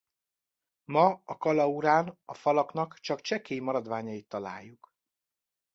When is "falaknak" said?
2.33-2.99